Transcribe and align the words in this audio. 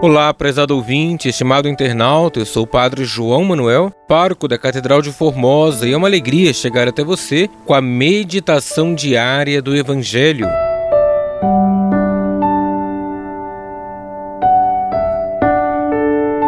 Olá, 0.00 0.32
prezado 0.32 0.76
ouvinte, 0.76 1.28
estimado 1.28 1.68
internauta, 1.68 2.38
eu 2.38 2.46
sou 2.46 2.62
o 2.62 2.66
Padre 2.68 3.04
João 3.04 3.42
Manuel, 3.42 3.90
pároco 4.06 4.46
da 4.46 4.56
Catedral 4.56 5.02
de 5.02 5.10
Formosa, 5.10 5.88
e 5.88 5.92
é 5.92 5.96
uma 5.96 6.06
alegria 6.06 6.52
chegar 6.52 6.86
até 6.86 7.02
você 7.02 7.50
com 7.66 7.74
a 7.74 7.80
meditação 7.80 8.94
diária 8.94 9.60
do 9.60 9.74
Evangelho. 9.74 10.46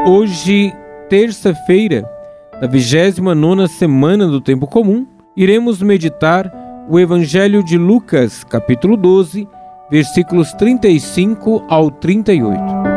Hoje, 0.06 0.72
terça-feira, 1.08 2.08
da 2.60 2.68
29 2.68 3.66
semana 3.66 4.28
do 4.28 4.40
Tempo 4.40 4.68
Comum, 4.68 5.08
iremos 5.36 5.82
meditar 5.82 6.48
o 6.88 7.00
Evangelho 7.00 7.64
de 7.64 7.76
Lucas, 7.76 8.44
capítulo 8.44 8.96
12, 8.96 9.48
versículos 9.90 10.52
35 10.52 11.64
ao 11.68 11.90
38. 11.90 12.89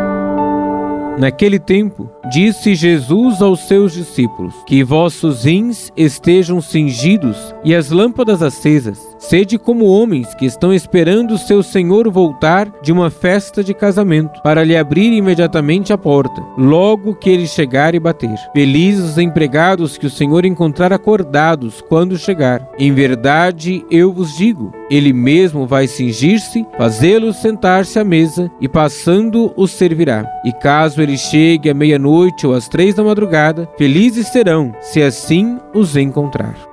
Naquele 1.17 1.59
tempo, 1.59 2.09
disse 2.31 2.73
Jesus 2.73 3.40
aos 3.41 3.67
seus 3.67 3.94
discípulos: 3.94 4.55
Que 4.66 4.84
vossos 4.84 5.44
rins 5.44 5.91
estejam 5.95 6.59
cingidos 6.59 7.53
e 7.63 7.76
as 7.76 7.91
lâmpadas 7.91 8.41
acesas. 8.41 9.12
Sede 9.30 9.58
como 9.58 9.86
homens 9.86 10.36
que 10.36 10.45
estão 10.45 10.73
esperando 10.73 11.38
seu 11.38 11.64
senhor 11.64 12.09
voltar 12.12 12.70
de 12.81 12.91
uma 12.91 13.09
festa 13.09 13.64
de 13.64 13.73
casamento, 13.73 14.41
para 14.41 14.66
lhe 14.66 14.76
abrir 14.76 15.14
imediatamente 15.14 15.94
a 15.94 15.98
porta, 15.98 16.44
logo 16.58 17.16
que 17.16 17.30
ele 17.30 17.48
chegar 17.48 17.95
e 17.95 18.00
bater. 18.02 18.36
Felizes 18.54 19.12
os 19.12 19.17
empregados 19.17 19.98
que 19.98 20.05
o 20.05 20.09
senhor 20.09 20.44
encontrar 20.44 20.91
acordados 20.91 21.81
quando 21.88 22.17
chegar. 22.17 22.67
Em 22.78 22.91
verdade, 22.91 23.86
eu 23.90 24.12
vos 24.12 24.36
digo: 24.36 24.73
ele 24.91 25.14
mesmo 25.14 25.66
vai 25.66 25.88
cingir-se, 25.88 26.66
fazê-los 26.78 27.38
sentar-se 27.38 27.98
à 27.98 28.03
mesa 28.03 28.52
e 28.59 28.67
passando 28.67 29.53
os 29.56 29.72
servirá. 29.72 30.30
E 30.44 30.52
caso 30.52 31.02
ele 31.02 31.17
chegue 31.17 31.69
à 31.69 31.73
meia-noite 31.73 32.45
ou 32.45 32.53
às 32.53 32.67
três 32.67 32.94
da 32.94 33.03
madrugada, 33.06 33.69
felizes 33.78 34.28
serão, 34.28 34.73
se 34.81 35.02
assim 35.02 35.58
os 35.73 35.95
encontrar. 35.95 36.72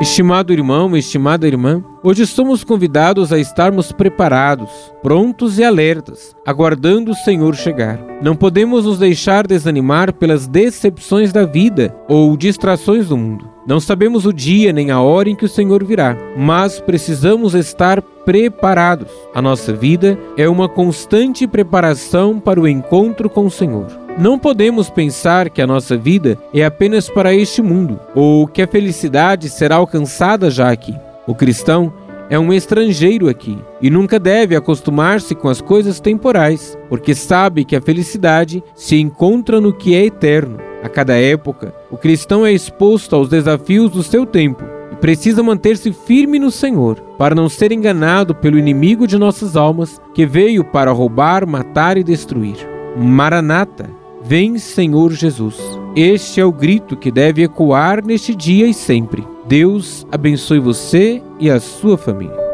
Estimado 0.00 0.52
irmão, 0.52 0.96
estimada 0.96 1.44
irmã, 1.44 1.82
hoje 2.04 2.24
somos 2.24 2.62
convidados 2.62 3.32
a 3.32 3.38
estarmos 3.38 3.90
preparados, 3.90 4.70
prontos 5.02 5.58
e 5.58 5.64
alertas, 5.64 6.36
aguardando 6.46 7.10
o 7.10 7.16
Senhor 7.16 7.56
chegar. 7.56 7.98
Não 8.22 8.36
podemos 8.36 8.84
nos 8.84 9.00
deixar 9.00 9.44
desanimar 9.44 10.12
pelas 10.12 10.46
decepções 10.46 11.32
da 11.32 11.44
vida 11.44 11.96
ou 12.08 12.36
distrações 12.36 13.08
do 13.08 13.16
mundo. 13.16 13.50
Não 13.66 13.80
sabemos 13.80 14.24
o 14.24 14.32
dia 14.32 14.72
nem 14.72 14.92
a 14.92 15.00
hora 15.00 15.30
em 15.30 15.34
que 15.34 15.44
o 15.44 15.48
Senhor 15.48 15.82
virá, 15.82 16.16
mas 16.36 16.78
precisamos 16.80 17.56
estar 17.56 18.00
preparados. 18.00 19.10
A 19.34 19.42
nossa 19.42 19.72
vida 19.72 20.16
é 20.36 20.48
uma 20.48 20.68
constante 20.68 21.44
preparação 21.44 22.38
para 22.38 22.60
o 22.60 22.68
encontro 22.68 23.28
com 23.28 23.46
o 23.46 23.50
Senhor. 23.50 24.07
Não 24.18 24.36
podemos 24.36 24.90
pensar 24.90 25.48
que 25.48 25.62
a 25.62 25.66
nossa 25.66 25.96
vida 25.96 26.36
é 26.52 26.64
apenas 26.64 27.08
para 27.08 27.32
este 27.32 27.62
mundo 27.62 28.00
ou 28.16 28.48
que 28.48 28.60
a 28.60 28.66
felicidade 28.66 29.48
será 29.48 29.76
alcançada 29.76 30.50
já 30.50 30.72
aqui. 30.72 30.92
O 31.24 31.36
cristão 31.36 31.92
é 32.28 32.36
um 32.36 32.52
estrangeiro 32.52 33.28
aqui 33.28 33.56
e 33.80 33.88
nunca 33.88 34.18
deve 34.18 34.56
acostumar-se 34.56 35.36
com 35.36 35.48
as 35.48 35.60
coisas 35.60 36.00
temporais, 36.00 36.76
porque 36.88 37.14
sabe 37.14 37.64
que 37.64 37.76
a 37.76 37.80
felicidade 37.80 38.60
se 38.74 38.96
encontra 38.96 39.60
no 39.60 39.72
que 39.72 39.94
é 39.94 40.06
eterno. 40.06 40.58
A 40.82 40.88
cada 40.88 41.14
época, 41.16 41.72
o 41.88 41.96
cristão 41.96 42.44
é 42.44 42.50
exposto 42.50 43.14
aos 43.14 43.28
desafios 43.28 43.88
do 43.88 44.02
seu 44.02 44.26
tempo 44.26 44.64
e 44.92 44.96
precisa 44.96 45.44
manter-se 45.44 45.92
firme 45.92 46.40
no 46.40 46.50
Senhor, 46.50 46.96
para 47.16 47.36
não 47.36 47.48
ser 47.48 47.70
enganado 47.70 48.34
pelo 48.34 48.58
inimigo 48.58 49.06
de 49.06 49.16
nossas 49.16 49.54
almas 49.56 50.02
que 50.12 50.26
veio 50.26 50.64
para 50.64 50.90
roubar, 50.90 51.46
matar 51.46 51.96
e 51.96 52.02
destruir. 52.02 52.56
Maranata, 52.96 53.88
Vem, 54.28 54.58
Senhor 54.58 55.10
Jesus. 55.12 55.56
Este 55.96 56.38
é 56.38 56.44
o 56.44 56.52
grito 56.52 56.98
que 56.98 57.10
deve 57.10 57.42
ecoar 57.42 58.04
neste 58.04 58.34
dia 58.34 58.66
e 58.66 58.74
sempre. 58.74 59.26
Deus 59.46 60.06
abençoe 60.12 60.60
você 60.60 61.22
e 61.40 61.48
a 61.48 61.58
sua 61.58 61.96
família. 61.96 62.47